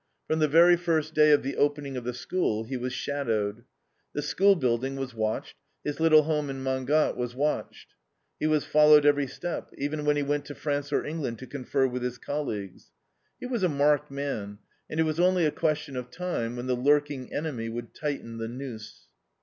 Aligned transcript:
From 0.25 0.39
the 0.39 0.47
very 0.47 0.77
first 0.77 1.13
day 1.13 1.29
of 1.29 1.43
the 1.43 1.55
opening 1.57 1.95
of 1.95 2.05
the 2.05 2.13
School, 2.15 2.63
he 2.63 2.75
was 2.75 2.91
shadowed. 2.91 3.65
The 4.13 4.23
school 4.23 4.55
building 4.55 4.95
was 4.95 5.13
watched, 5.13 5.57
his 5.83 5.99
little 5.99 6.23
home 6.23 6.49
in 6.49 6.63
Mangat 6.63 7.15
was 7.15 7.35
watched. 7.35 7.89
He 8.39 8.47
was 8.47 8.65
followed 8.65 9.05
every 9.05 9.27
step, 9.27 9.69
even 9.77 10.03
when 10.03 10.15
he 10.15 10.23
went 10.23 10.45
to 10.45 10.55
France 10.55 10.91
or 10.91 11.05
England 11.05 11.37
to 11.37 11.45
confer 11.45 11.85
with 11.85 12.01
his 12.01 12.17
colleagues. 12.17 12.89
He 13.39 13.45
was 13.45 13.61
a 13.61 13.69
marked 13.69 14.09
man, 14.09 14.57
and 14.89 14.99
it 14.99 15.03
was 15.03 15.19
only 15.19 15.45
a 15.45 15.51
question 15.51 15.95
of 15.95 16.09
time 16.09 16.55
when 16.55 16.65
the 16.65 16.75
lurking 16.75 17.31
enemy 17.31 17.69
would 17.69 17.93
tighten 17.93 18.39
the 18.39 18.47
noose. 18.47 19.05